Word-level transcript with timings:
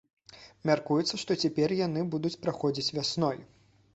Мяркуецца, 0.69 1.19
што 1.25 1.31
цяпер 1.43 1.69
яны 1.81 2.05
будуць 2.15 2.33
праходзіць 2.45 2.93
вясной. 2.99 3.37